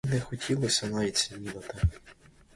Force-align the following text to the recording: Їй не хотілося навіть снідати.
Їй 0.05 0.13
не 0.13 0.19
хотілося 0.21 0.87
навіть 0.87 1.17
снідати. 1.17 1.77